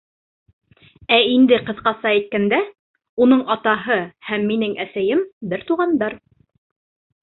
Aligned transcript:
Ә 1.17 1.19
инде 1.33 1.59
ҡыҫҡаса 1.67 2.09
әйткәндә, 2.13 2.63
уның 3.27 3.47
атаһы 3.59 4.01
һәм 4.33 4.51
минең 4.55 4.77
әсәйем- 4.89 5.27
бер 5.55 5.69
туғандар 5.71 6.23